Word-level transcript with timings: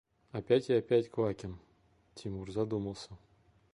–Опять 0.39 0.71
и 0.71 0.73
опять 0.73 1.09
Квакин!– 1.11 1.59
Тимур 2.15 2.51
задумался. 2.51 3.11